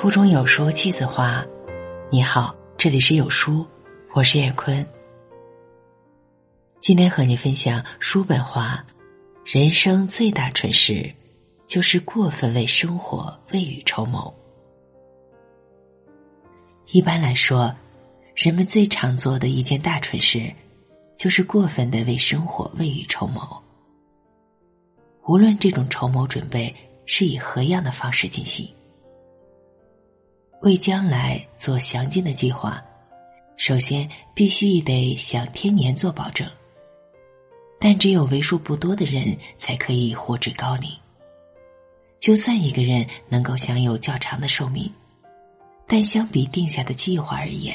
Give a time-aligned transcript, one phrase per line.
[0.00, 1.44] 书中有书气自华。
[2.10, 3.66] 你好，这里是有书，
[4.14, 4.82] 我是叶坤。
[6.80, 8.82] 今天和你分享叔本华：
[9.44, 11.14] 人生最大蠢事，
[11.66, 14.34] 就是过分为生活未雨绸缪。
[16.92, 17.70] 一般来说，
[18.34, 20.50] 人们最常做的一件大蠢事，
[21.18, 23.62] 就是过分的为生活未雨绸缪。
[25.26, 28.66] 无论这种筹谋准备是以何样的方式进行。
[30.62, 32.82] 为将来做详尽的计划，
[33.56, 36.46] 首先必须得向天年做保证。
[37.78, 40.90] 但只有为数不多的人才可以活至高龄。
[42.18, 44.92] 就算一个人能够享有较长的寿命，
[45.86, 47.74] 但相比定下的计划而言，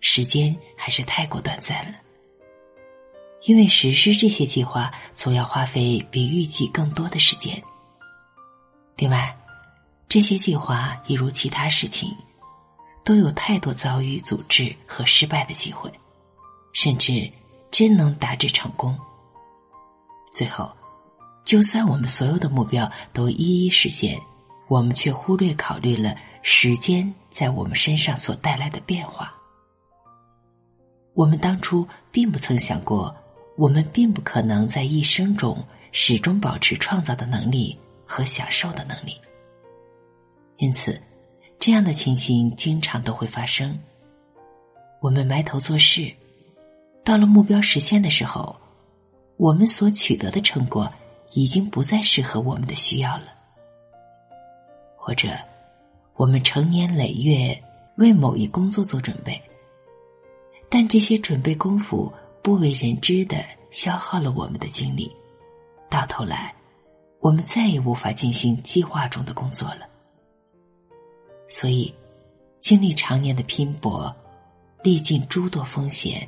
[0.00, 1.98] 时间还是太过短暂了。
[3.44, 7.62] 因为实施这些计划总要花费比预计更多的时间。
[8.96, 9.34] 另外。
[10.10, 12.12] 这些计划一如其他事情，
[13.04, 15.88] 都有太多遭遇阻滞和失败的机会，
[16.72, 17.30] 甚至
[17.70, 18.98] 真能达至成功。
[20.32, 20.68] 最后，
[21.44, 24.20] 就算我们所有的目标都一一实现，
[24.66, 29.32] 我们却忽略考虑了时间在我们身上所带来的变化。
[31.14, 33.14] 我们当初并不曾想过，
[33.56, 39.16] 我们并不可能在一生中始终保持创造的能力和享受的能力。
[40.60, 41.00] 因此，
[41.58, 43.78] 这样的情形经常都会发生。
[45.00, 46.12] 我们埋头做事，
[47.02, 48.54] 到了目标实现的时候，
[49.38, 50.86] 我们所取得的成果
[51.32, 53.32] 已经不再适合我们的需要了；
[54.98, 55.30] 或者，
[56.16, 57.58] 我们成年累月
[57.96, 59.40] 为某一工作做准备，
[60.68, 65.10] 但这些准备功夫不为人知的消耗了我们的精力，
[65.88, 66.54] 到头来，
[67.20, 69.88] 我们再也无法进行计划中的工作了。
[71.50, 71.92] 所以，
[72.60, 74.14] 经历常年的拼搏，
[74.84, 76.26] 历尽诸多风险，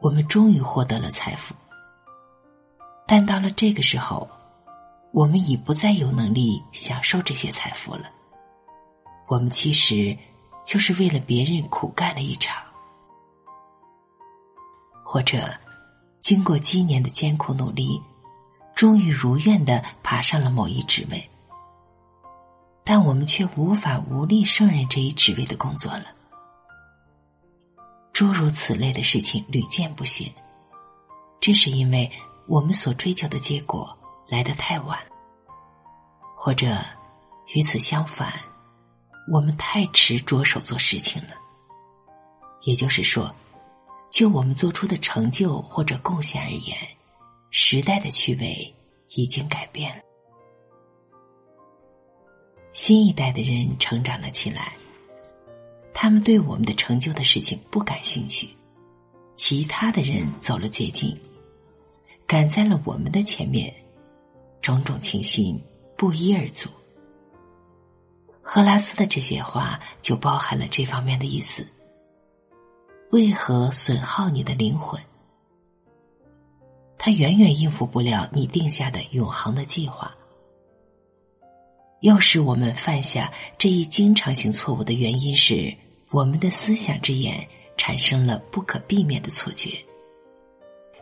[0.00, 1.54] 我们终于获得了财富。
[3.06, 4.28] 但到了这个时候，
[5.10, 8.10] 我们已不再有能力享受这些财富了。
[9.26, 10.14] 我们其实
[10.66, 12.62] 就是为了别人苦干了一场，
[15.02, 15.50] 或者
[16.20, 17.98] 经过几年的艰苦努力，
[18.74, 21.26] 终于如愿的爬上了某一职位。
[22.84, 26.04] 但我们却无法无力胜任这一职位的工作了。
[28.12, 30.32] 诸如此类的事情屡见不鲜，
[31.40, 32.10] 这是因为
[32.46, 33.96] 我们所追求的结果
[34.28, 34.98] 来得太晚，
[36.36, 36.76] 或者
[37.54, 38.32] 与此相反，
[39.32, 41.30] 我们太迟着手做事情了。
[42.62, 43.34] 也就是说，
[44.10, 46.76] 就我们做出的成就或者贡献而言，
[47.50, 48.74] 时代的趣味
[49.14, 50.02] 已经改变了。
[52.72, 54.72] 新一代的人成长了起来，
[55.92, 58.48] 他们对我们的成就的事情不感兴趣，
[59.36, 61.16] 其他的人走了捷径，
[62.26, 63.72] 赶在了我们的前面，
[64.62, 65.62] 种种情形
[65.96, 66.68] 不一而足。
[68.40, 71.66] 赫拉斯的这些话就包含了这方面的意思。
[73.10, 74.98] 为何损耗你的灵魂？
[76.96, 80.14] 他远远应付不了你定下的永恒的计划。
[82.02, 85.72] 又使我们犯下这一经常性错误的原因是，
[86.10, 87.46] 我们的思想之眼
[87.76, 89.70] 产生了不可避免的错觉。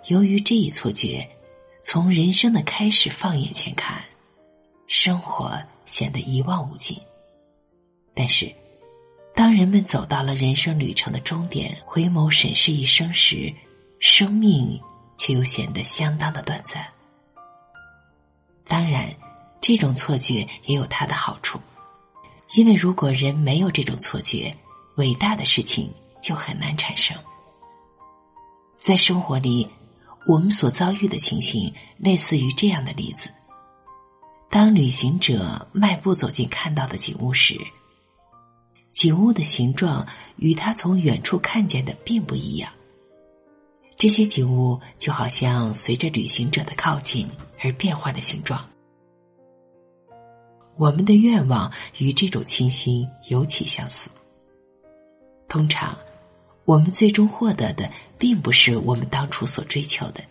[0.08, 1.26] 由于这一错觉，
[1.82, 4.04] 从人生的开始放眼前看，
[4.86, 7.00] 生活显得一望无际。
[8.12, 8.54] 但是，
[9.34, 13.50] 当人们走到了人生旅程的终点，回眸审视一生时，
[14.00, 14.78] 生命
[15.16, 16.86] 却又显得相当的短暂。
[18.66, 19.10] 当然。
[19.60, 21.60] 这种错觉也有它的好处，
[22.54, 24.56] 因为如果人没有这种错觉，
[24.96, 27.16] 伟大的事情就很难产生。
[28.76, 29.68] 在生活里，
[30.26, 33.30] 我们所遭遇的情形类似于这样的例子：
[34.48, 37.60] 当旅行者迈步走进看到的景物时，
[38.92, 42.72] 景物的形状与他从远处看见的并不一样。
[43.98, 47.28] 这些景物就好像随着旅行者的靠近
[47.62, 48.69] 而变化了形状。
[50.76, 54.08] 我们的愿望与这种清新尤其相似。
[55.48, 55.98] 通常，
[56.64, 60.22] 我们最终获得的并不是我们当初所追求的，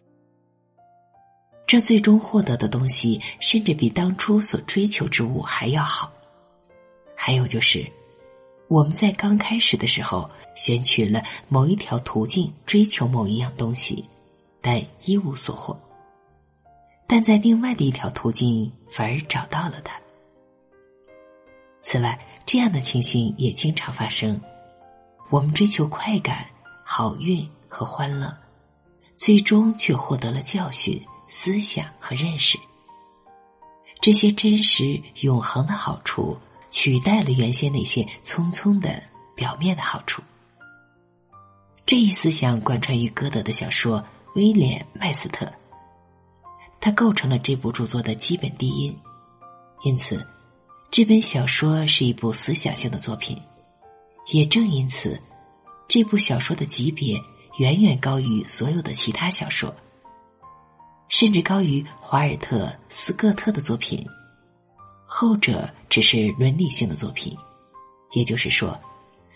[1.68, 6.12] 这最终获得的东西甚至比当初所追求之物还要好。
[7.16, 7.86] 还有就是，
[8.70, 14.04] 我们在刚开始的时候选取了某一条途径追求某一样东西，
[14.62, 15.76] 但一无所获；
[17.06, 20.00] 但在另外的一条途径反而找到了它。
[21.82, 24.40] 此外，这样的情形也经常发生。
[25.30, 26.46] 我们追求快感、
[26.84, 28.36] 好运和欢乐，
[29.16, 32.58] 最终却获得了教训、思想和认识。
[34.02, 36.38] 这些真实永恒的好处，
[36.72, 39.02] 取代了原先那些匆匆的
[39.36, 40.22] 表面的好处。
[41.86, 44.00] 这一思想贯穿于歌德的小说
[44.36, 45.46] 《威廉·麦斯特》，
[46.80, 48.98] 它构成了这部著作的基本低音。
[49.84, 50.26] 因此，
[51.00, 53.42] 这本小说是一部思想性的作品。
[54.34, 55.18] 也正因此，
[55.88, 57.18] 这部小说的级别
[57.58, 59.74] 远远高于所有的其他小说，
[61.08, 64.06] 甚至高于华尔特·斯科特的作品。
[65.06, 67.34] 后者只是伦理性的作品，
[68.12, 68.78] 也就是说，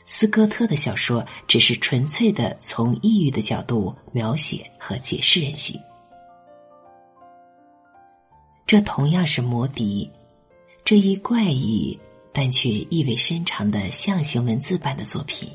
[0.04, 5.80] 斯科特的小说只是纯粹的从抑郁的角度描写和解释人性。
[8.68, 10.12] 这同样是魔笛
[10.84, 12.00] 这一怪异。
[12.36, 15.48] 但却意味深长的象形文字般的作品，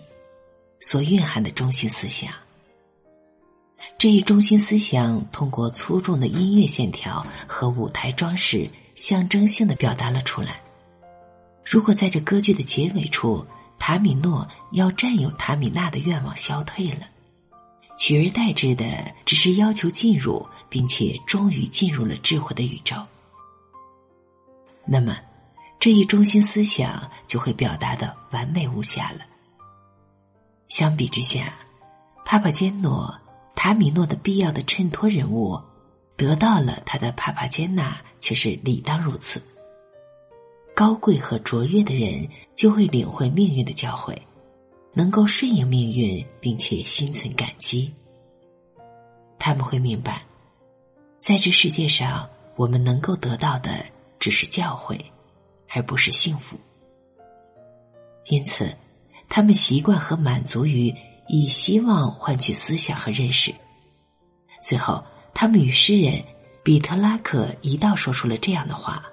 [0.78, 2.32] 所蕴含的中心思想。
[3.98, 10.60] 这一中心思想通过粗重的音乐线条和舞台装饰，象征性的表达了出来。
[11.64, 13.44] 如果在这歌剧的结尾处，
[13.76, 17.08] 塔米诺要占有塔米娜的愿望消退了，
[17.98, 18.86] 取而代之的
[19.24, 22.94] 只是要求进入，并且终于进入了智慧的宇宙，
[24.88, 25.16] 那么。
[25.80, 29.20] 这一中心思想就会表达的完美无瑕了。
[30.66, 31.54] 相比之下，
[32.24, 33.16] 帕帕坚诺
[33.54, 35.56] 塔米诺的必要的衬托人物，
[36.16, 39.40] 得到了他的帕帕坚娜却是理当如此。
[40.74, 44.18] 高贵和卓越的人就会领会命运的教诲，
[44.92, 47.94] 能够顺应命运，并且心存感激。
[49.38, 50.24] 他们会明白，
[51.20, 53.84] 在这世界上，我们能够得到的
[54.28, 55.00] 只是教诲。
[55.70, 56.56] 而不是幸福，
[58.24, 58.74] 因此，
[59.28, 60.94] 他们习惯和满足于
[61.28, 63.54] 以希望换取思想和认识。
[64.62, 65.04] 最后，
[65.34, 66.24] 他们与诗人
[66.62, 69.04] 比特拉克一道说出了这样的话：“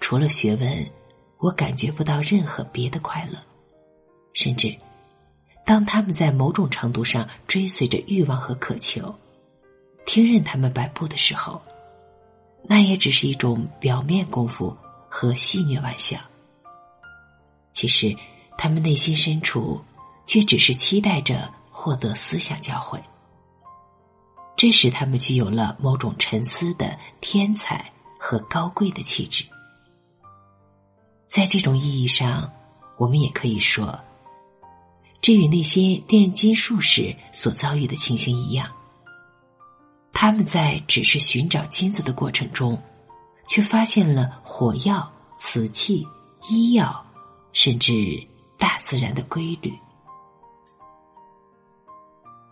[0.00, 0.90] 除了学问，
[1.36, 3.38] 我感觉不到任何别的快乐。
[4.32, 4.74] 甚至，
[5.66, 9.14] 当他们在某种程度上追随着欲望和渴求，
[10.06, 11.60] 听任他们摆布的时候，
[12.62, 14.76] 那也只是一种表面功夫。”
[15.12, 16.16] 和戏谑玩笑，
[17.72, 18.16] 其实
[18.56, 19.82] 他们内心深处
[20.24, 23.00] 却只是期待着获得思想教诲，
[24.56, 27.90] 这使他们具有了某种沉思的天才
[28.20, 29.44] 和高贵的气质。
[31.26, 32.48] 在这种意义上，
[32.96, 33.98] 我们也可以说，
[35.20, 38.70] 这与那些炼金术士所遭遇的情形一样，
[40.22, 42.78] 他们在只是寻找金子的过程中。
[43.48, 46.06] 却发现了火药、瓷器、
[46.48, 47.04] 医药，
[47.52, 47.92] 甚至
[48.56, 49.72] 大自然的规律。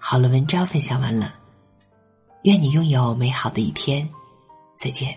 [0.00, 1.34] 好了，文章分享完了，
[2.42, 4.10] 愿你拥有美好的一天，
[4.76, 5.16] 再见。